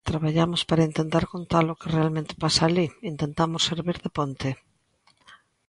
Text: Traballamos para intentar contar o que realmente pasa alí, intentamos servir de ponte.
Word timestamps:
Traballamos 0.09 0.61
para 0.69 0.87
intentar 0.89 1.23
contar 1.33 1.65
o 1.69 1.77
que 1.79 1.91
realmente 1.97 2.39
pasa 2.43 2.61
alí, 2.65 2.87
intentamos 3.13 3.65
servir 3.69 3.97
de 4.03 4.09
ponte. 4.17 4.49